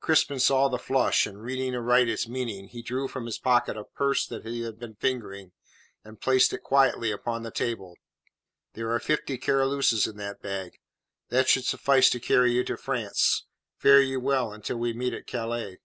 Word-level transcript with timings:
Crispin 0.00 0.40
saw 0.40 0.68
the 0.68 0.78
flush, 0.78 1.26
and 1.26 1.42
reading 1.42 1.74
aright 1.74 2.08
its 2.08 2.26
meaning, 2.26 2.66
he 2.68 2.80
drew 2.80 3.06
from 3.08 3.26
his 3.26 3.36
pocket 3.38 3.76
a 3.76 3.84
purse 3.84 4.26
that 4.26 4.46
he 4.46 4.62
had 4.62 4.78
been 4.78 4.94
fingering, 4.94 5.52
and 6.02 6.18
placed 6.18 6.54
it 6.54 6.62
quietly 6.62 7.10
upon 7.12 7.42
the 7.42 7.50
table. 7.50 7.94
"There 8.72 8.90
are 8.90 8.98
fifty 8.98 9.36
Caroluses 9.36 10.06
in 10.08 10.16
that 10.16 10.40
bag. 10.40 10.78
That 11.28 11.50
should 11.50 11.66
suffice 11.66 12.08
to 12.08 12.20
carry 12.20 12.52
you 12.52 12.64
to 12.64 12.78
France. 12.78 13.44
Fare 13.76 14.00
you 14.00 14.18
well 14.18 14.50
until 14.50 14.78
we 14.78 14.94
meet 14.94 15.12
at 15.12 15.26
Calais." 15.26 15.78